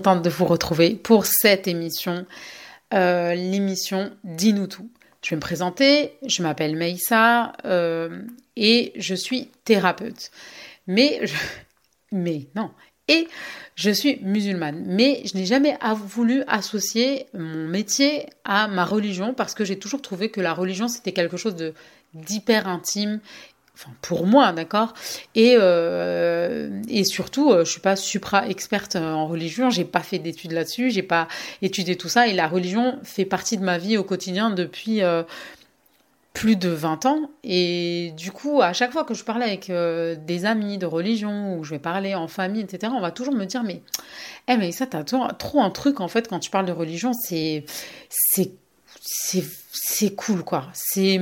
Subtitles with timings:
[0.00, 2.26] de vous retrouver pour cette émission,
[2.94, 4.88] euh, l'émission Dis-nous tout.
[5.22, 8.22] Je vais me présenter, je m'appelle Meissa euh,
[8.56, 10.30] et je suis thérapeute.
[10.86, 11.20] Mais,
[12.12, 12.70] mais non,
[13.08, 13.26] et
[13.74, 14.84] je suis musulmane.
[14.86, 20.02] Mais je n'ai jamais voulu associer mon métier à ma religion parce que j'ai toujours
[20.02, 21.74] trouvé que la religion c'était quelque chose de
[22.14, 23.20] d'hyper intime
[24.02, 24.94] pour moi, d'accord.
[25.34, 29.70] Et euh, et surtout, euh, je suis pas supra experte en religion.
[29.70, 30.90] J'ai pas fait d'études là-dessus.
[30.90, 31.28] J'ai pas
[31.62, 32.26] étudié tout ça.
[32.28, 35.22] Et la religion fait partie de ma vie au quotidien depuis euh,
[36.32, 37.30] plus de 20 ans.
[37.44, 39.70] Et du coup, à chaque fois que je parlais avec
[40.24, 43.44] des amis de religion ou je vais parler en famille, etc., on va toujours me
[43.44, 43.82] dire mais,
[44.48, 47.64] eh mais ça t'as trop un truc en fait quand tu parles de religion, c'est
[48.08, 48.52] c'est
[49.00, 49.42] c'est
[49.98, 50.68] c'est cool quoi.
[50.72, 51.20] C'est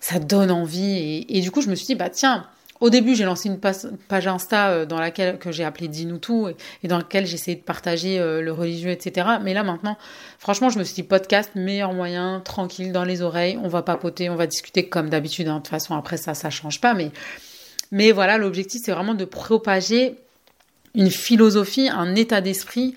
[0.00, 2.46] ça donne envie et, du coup je me suis dit bah tiens.
[2.78, 6.50] Au début, j'ai lancé une page, Insta euh, dans laquelle que j'ai appelé Dis-nous tout
[6.82, 9.26] et, dans laquelle essayé de partager euh, le religieux, etc.
[9.42, 9.96] Mais là maintenant,
[10.38, 13.58] franchement, je me suis dit podcast, meilleur moyen, tranquille dans les oreilles.
[13.62, 15.48] On va papoter, on va discuter comme d'habitude.
[15.48, 15.54] Hein.
[15.54, 16.92] De toute façon, après ça, ça change pas.
[16.92, 17.12] Mais
[17.92, 20.16] mais voilà, l'objectif c'est vraiment de propager
[20.94, 22.94] une philosophie, un état d'esprit,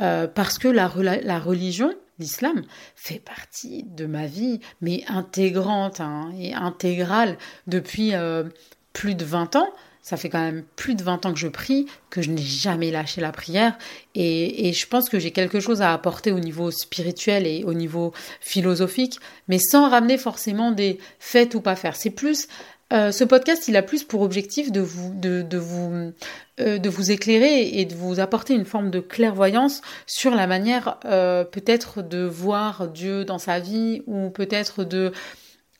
[0.00, 0.90] euh, parce que la,
[1.22, 8.44] la religion, l'islam fait partie de ma vie, mais intégrante hein, et intégrale depuis euh,
[8.92, 9.68] plus de 20 ans.
[10.02, 12.90] Ça fait quand même plus de 20 ans que je prie, que je n'ai jamais
[12.90, 13.76] lâché la prière.
[14.14, 17.74] Et, et je pense que j'ai quelque chose à apporter au niveau spirituel et au
[17.74, 21.94] niveau philosophique, mais sans ramener forcément des faits ou pas faire.
[21.94, 22.48] C'est plus
[22.92, 26.12] euh, ce podcast, il a plus pour objectif de vous, de, vous,
[26.60, 30.98] euh, de vous éclairer et de vous apporter une forme de clairvoyance sur la manière
[31.04, 35.12] euh, peut-être de voir Dieu dans sa vie ou peut-être de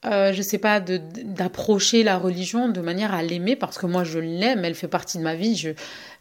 [0.04, 4.20] euh, je sais pas, d'approcher la religion de manière à l'aimer parce que moi je
[4.20, 5.56] l'aime, elle fait partie de ma vie.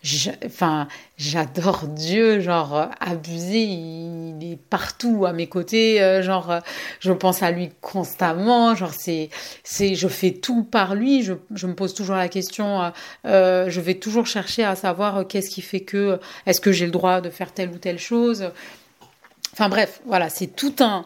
[0.02, 6.60] Je, enfin, j'adore Dieu, genre abusé, il est partout à mes côtés, euh, genre
[7.00, 9.30] je pense à lui constamment, genre c'est,
[9.64, 11.22] je fais tout par lui.
[11.22, 12.92] Je, me pose toujours la question,
[13.26, 16.92] euh, je vais toujours chercher à savoir qu'est-ce qui fait que, est-ce que j'ai le
[16.92, 18.50] droit de faire telle ou telle chose.
[19.54, 21.06] Enfin bref, voilà, c'est tout un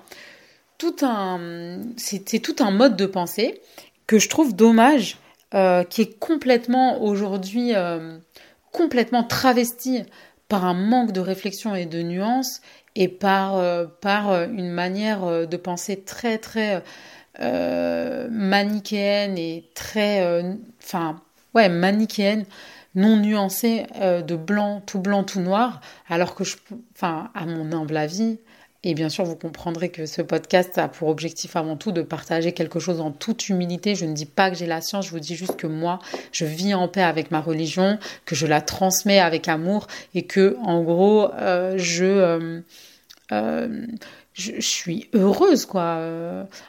[0.82, 3.62] tout un, c'est tout un mode de pensée
[4.08, 5.18] que je trouve dommage,
[5.54, 8.18] euh, qui est complètement aujourd'hui euh,
[8.72, 10.02] complètement travesti
[10.48, 12.62] par un manque de réflexion et de nuance
[12.96, 16.82] et par, euh, par une manière de penser très très
[17.40, 20.44] manichéenne et très,
[20.84, 21.22] enfin
[21.54, 22.46] ouais manichéenne
[22.96, 26.58] non nuancée de blanc tout blanc tout noir alors que je
[26.96, 28.40] enfin à mon humble avis
[28.84, 32.52] et bien sûr, vous comprendrez que ce podcast a pour objectif avant tout de partager
[32.52, 33.94] quelque chose en toute humilité.
[33.94, 36.00] Je ne dis pas que j'ai la science, je vous dis juste que moi,
[36.32, 40.58] je vis en paix avec ma religion, que je la transmets avec amour et que,
[40.64, 42.62] en gros, euh, je, euh,
[43.32, 43.86] euh,
[44.34, 46.00] je, suis heureuse, quoi,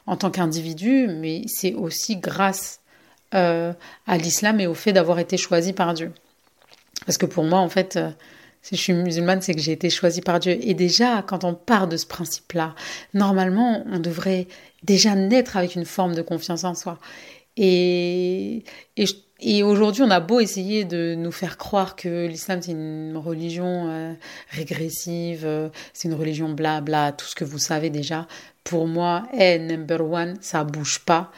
[0.07, 2.81] en tant qu'individu, mais c'est aussi grâce
[3.31, 3.75] à
[4.19, 6.13] l'islam et au fait d'avoir été choisie par Dieu.
[7.07, 7.99] Parce que pour moi, en fait,
[8.63, 10.57] si je suis musulmane, c'est que j'ai été choisie par Dieu.
[10.63, 12.75] Et déjà, quand on part de ce principe-là,
[13.13, 14.47] normalement, on devrait
[14.85, 16.99] déjà naître avec une forme de confiance en soi.
[17.57, 18.65] Et,
[18.97, 23.89] et, aujourd'hui, on a beau essayer de nous faire croire que l'islam, c'est une religion
[23.89, 24.15] euh,
[24.51, 28.27] régressive, euh, c'est une religion blabla, tout ce que vous savez déjà.
[28.65, 31.33] Pour moi, hey, number one, ça bouge pas.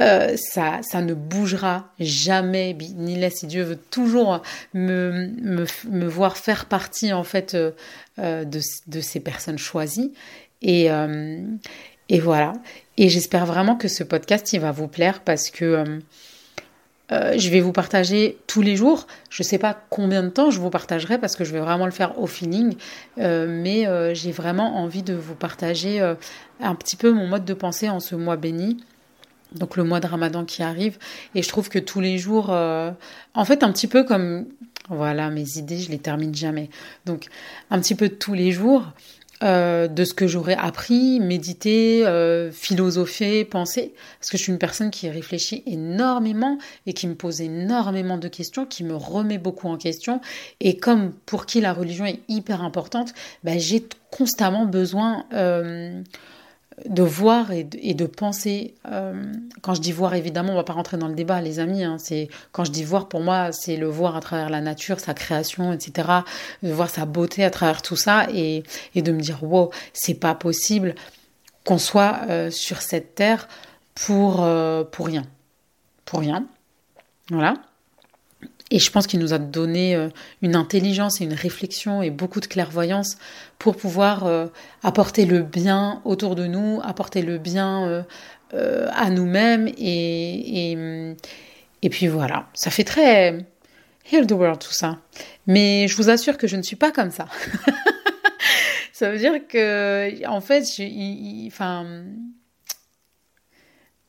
[0.00, 5.64] Euh, ça, ça ne bougera jamais, ni là si Dieu veut toujours me,
[6.08, 7.70] voir faire partie en fait euh,
[8.18, 10.12] euh, de, de, ces personnes choisies.
[10.62, 10.88] Et,
[12.08, 12.54] et voilà.
[12.96, 16.00] Et j'espère vraiment que ce podcast il va vous plaire parce que
[17.10, 19.06] je vais vous partager tous les jours.
[19.28, 21.84] Je ne sais pas combien de temps je vous partagerai parce que je vais vraiment
[21.84, 22.76] le faire au feeling.
[23.18, 26.00] mais j'ai vraiment envie de vous partager
[26.60, 28.78] un petit peu mon mode de pensée en ce mois béni
[29.54, 30.98] donc le mois de Ramadan qui arrive.
[31.34, 32.90] Et je trouve que tous les jours, euh,
[33.34, 34.46] en fait, un petit peu comme,
[34.88, 36.70] voilà, mes idées, je les termine jamais.
[37.06, 37.26] Donc
[37.70, 38.92] un petit peu tous les jours.
[39.42, 44.58] Euh, de ce que j'aurais appris, médité, euh, philosopher, penser, parce que je suis une
[44.58, 46.56] personne qui réfléchit énormément
[46.86, 50.20] et qui me pose énormément de questions, qui me remet beaucoup en question.
[50.60, 53.12] Et comme pour qui la religion est hyper importante,
[53.42, 56.00] ben, j'ai constamment besoin euh,
[56.86, 58.74] de voir et de, penser.
[58.90, 59.32] Euh,
[59.62, 61.84] quand je dis voir, évidemment, on va pas rentrer dans le débat, les amis.
[61.84, 65.00] Hein, c'est quand je dis voir, pour moi, c'est le voir à travers la nature,
[65.00, 66.08] sa création, etc.
[66.62, 70.14] De voir sa beauté à travers tout ça et, et de me dire wow, c'est
[70.14, 70.94] pas possible
[71.64, 73.48] qu'on soit euh, sur cette terre
[73.94, 75.24] pour euh, pour rien,
[76.04, 76.46] pour rien.
[77.30, 77.54] Voilà.
[78.74, 80.08] Et je pense qu'il nous a donné euh,
[80.42, 83.16] une intelligence et une réflexion et beaucoup de clairvoyance
[83.58, 84.48] pour pouvoir euh,
[84.82, 88.04] apporter le bien autour de nous, apporter le bien
[88.52, 89.68] à nous-mêmes.
[89.78, 91.16] Et, et,
[91.82, 93.46] et, puis voilà, ça fait très
[94.10, 94.98] heal the world tout ça.
[95.46, 97.26] Mais je vous assure que je ne suis pas comme ça.
[98.92, 102.04] ça veut dire que, en fait, je, enfin,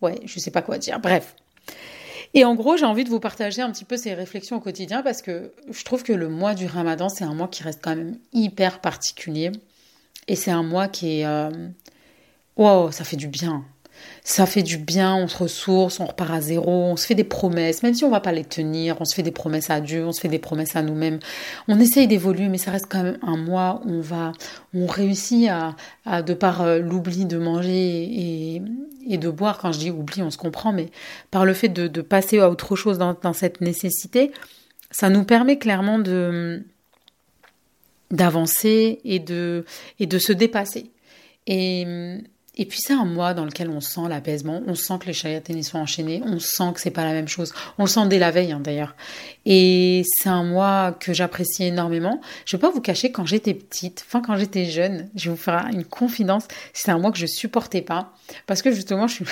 [0.02, 1.00] ouais, je sais pas quoi dire.
[1.00, 1.36] Bref.
[2.36, 5.02] Et en gros, j'ai envie de vous partager un petit peu ces réflexions au quotidien
[5.02, 7.96] parce que je trouve que le mois du ramadan, c'est un mois qui reste quand
[7.96, 9.54] même hyper particulier.
[10.28, 11.26] Et c'est un mois qui est...
[11.26, 11.50] Euh,
[12.58, 13.64] wow, ça fait du bien
[14.24, 17.24] ça fait du bien, on se ressource, on repart à zéro, on se fait des
[17.24, 20.06] promesses, même si on va pas les tenir, on se fait des promesses à Dieu,
[20.06, 21.20] on se fait des promesses à nous-mêmes.
[21.68, 24.32] On essaye d'évoluer, mais ça reste quand même un mois où on va,
[24.74, 25.50] on réussit
[26.06, 28.60] à, de par euh, l'oubli de manger
[29.08, 30.90] et, de boire, quand je dis oubli, on se comprend, mais
[31.30, 34.32] par le fait de, passer à autre chose dans, dans cette nécessité,
[34.90, 36.64] ça nous permet clairement de
[38.12, 39.66] d'avancer et de,
[40.00, 40.92] et de se dépasser.
[41.48, 41.86] Et
[42.58, 45.62] et puis c'est un mois dans lequel on sent l'apaisement, on sent que les chayatines
[45.64, 47.54] sont enchaînés, on sent que c'est pas la même chose.
[47.78, 48.96] On sent dès la veille hein, d'ailleurs.
[49.46, 52.22] Et c'est un mois que j'apprécie énormément.
[52.46, 55.42] Je vais pas vous cacher quand j'étais petite, enfin quand j'étais jeune, je vais vous
[55.42, 58.14] faire une confidence, c'est un mois que je supportais pas
[58.48, 59.26] parce que justement je suis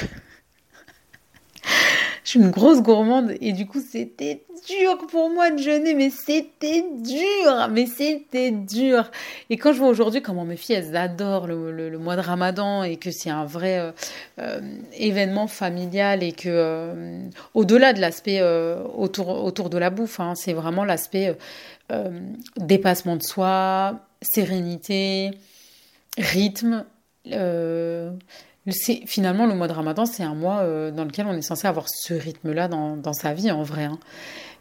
[2.24, 6.10] je suis une grosse gourmande et du coup c'était dur pour moi de jeûner, mais
[6.10, 9.12] c'était dur, mais c'était dur.
[9.50, 12.98] Et quand je vois aujourd'hui comment mes filles elles adorent le, mois de Ramadan et
[12.98, 13.92] que c'est un vrai euh,
[14.40, 14.62] euh,
[14.98, 17.20] événement familial et que euh,
[17.54, 18.42] au-delà de l'aspect
[18.96, 21.38] autour autour de la bouffe, hein, c'est vraiment l'aspect
[22.58, 25.32] dépassement de soi, sérénité,
[26.18, 26.86] rythme
[28.72, 31.88] finalement le mois de Ramadan, c'est un mois euh, dans lequel on est censé avoir
[31.90, 33.86] ce rythme-là dans, sa vie en vrai.
[33.86, 34.00] Hein.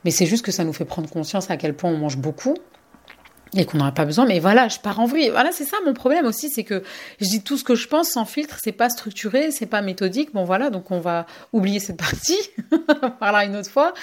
[0.04, 2.54] Mais c'est juste que ça nous fait prendre conscience à quel point on mange beaucoup
[3.54, 4.26] et qu'on n'en pas besoin.
[4.26, 5.30] Mais voilà, je pars en vrille.
[5.30, 6.82] Voilà, c'est ça mon problème aussi, c'est que
[7.20, 10.32] je dis tout ce que je pense sans filtre, c'est pas structuré, c'est pas méthodique.
[10.32, 12.40] Bon voilà, donc on va oublier cette partie,
[13.02, 13.94] on parlera une autre fois.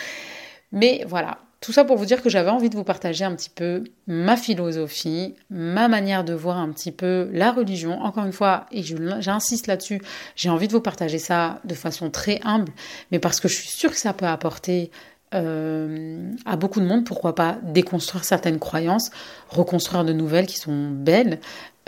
[0.72, 3.50] Mais voilà, tout ça pour vous dire que j'avais envie de vous partager un petit
[3.50, 8.02] peu ma philosophie, ma manière de voir un petit peu la religion.
[8.02, 10.02] Encore une fois, et j'insiste là-dessus,
[10.38, 12.72] j'ai envie de vous partager ça de façon très humble,
[13.12, 14.90] mais parce que je suis sûre que ça peut apporter
[15.36, 19.12] euh, à beaucoup de monde, pourquoi pas déconstruire certaines croyances,
[19.50, 21.40] reconstruire de nouvelles qui sont belles.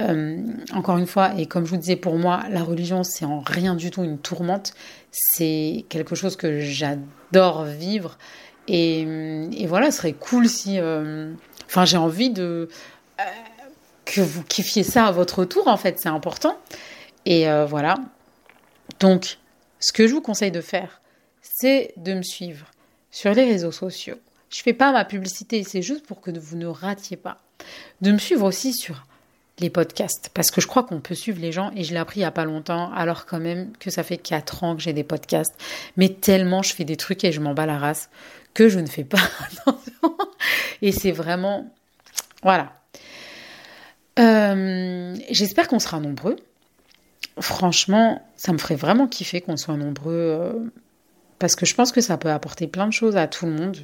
[0.01, 0.37] Euh,
[0.73, 3.75] encore une fois, et comme je vous disais, pour moi, la religion, c'est en rien
[3.75, 4.73] du tout une tourmente,
[5.11, 8.17] c'est quelque chose que j'adore vivre
[8.73, 10.79] et, voilà, ce serait cool si.
[10.79, 11.33] Euh,
[11.65, 12.69] enfin, j'ai envie de.
[13.19, 13.23] Euh,
[14.05, 16.57] que vous kiffiez ça à votre tour, en fait, c'est important.
[17.25, 17.95] Et euh, voilà.
[18.99, 19.37] Donc,
[19.79, 21.01] ce que je vous conseille de faire,
[21.41, 22.67] c'est de me suivre
[23.11, 24.17] sur les réseaux sociaux.
[24.49, 27.37] Je fais pas ma publicité, c'est juste pour que vous ne ratiez pas.
[28.01, 29.05] De me suivre aussi sur
[29.59, 32.21] les podcasts parce que je crois qu'on peut suivre les gens et je l'ai appris
[32.21, 34.93] il y a pas longtemps alors quand même que ça fait 4 ans que j'ai
[34.93, 35.53] des podcasts
[35.97, 38.09] mais tellement je fais des trucs et je m'en bats la race
[38.53, 39.17] que je ne fais pas.
[39.51, 40.17] Attention.
[40.81, 41.73] Et c'est vraiment
[42.43, 42.73] voilà.
[44.19, 46.37] Euh, j'espère qu'on sera nombreux.
[47.39, 50.53] Franchement ça me ferait vraiment kiffer qu'on soit nombreux euh,
[51.39, 53.77] parce que je pense que ça peut apporter plein de choses à tout le monde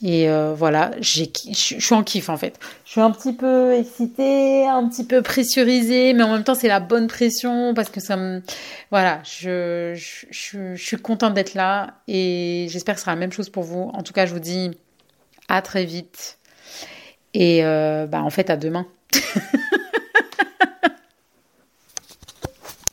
[0.00, 2.58] et euh, voilà, je suis en kiff en fait.
[2.84, 6.68] Je suis un petit peu excitée, un petit peu pressurisée, mais en même temps c'est
[6.68, 8.40] la bonne pression parce que ça me...
[8.92, 9.94] Voilà, je,
[10.76, 13.90] suis contente d'être là et j'espère que ce sera la même chose pour vous.
[13.92, 14.70] En tout cas, je vous dis
[15.48, 16.38] à très vite
[17.34, 18.86] et euh, bah, en fait à demain.